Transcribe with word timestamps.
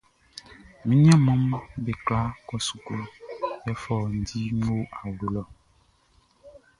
Mi 0.87 0.93
mmaʼm 1.17 1.51
be 1.83 1.91
kwla 2.05 2.19
kɔ 2.47 2.55
suklu, 2.67 3.03
yɛ 3.63 3.71
fɔundi 3.81 4.39
o 4.51 4.55
mi 4.63 4.69
awlo 4.99 5.25
lɔ. 5.35 5.41